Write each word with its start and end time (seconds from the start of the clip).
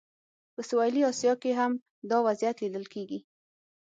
په 0.53 0.61
سویلي 0.69 1.01
اسیا 1.11 1.33
کې 1.41 1.51
هم 1.59 1.71
دا 2.09 2.17
وضعیت 2.27 2.55
لیدل 2.63 2.85
کېږي. 2.93 3.19